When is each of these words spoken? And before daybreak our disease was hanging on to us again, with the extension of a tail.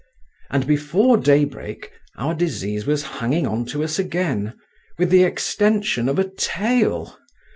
And 0.49 0.65
before 0.65 1.15
daybreak 1.15 1.91
our 2.17 2.33
disease 2.33 2.87
was 2.87 3.03
hanging 3.03 3.45
on 3.45 3.65
to 3.67 3.83
us 3.83 3.99
again, 3.99 4.57
with 4.97 5.11
the 5.11 5.21
extension 5.23 6.09
of 6.09 6.17
a 6.17 6.27
tail. 6.27 7.19